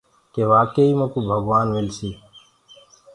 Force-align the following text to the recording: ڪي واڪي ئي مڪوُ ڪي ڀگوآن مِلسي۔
ڪي 0.33 0.41
واڪي 0.51 0.81
ئي 0.87 0.91
مڪوُ 0.99 1.19
ڪي 1.21 1.27
ڀگوآن 1.29 1.67
مِلسي۔ 1.75 2.09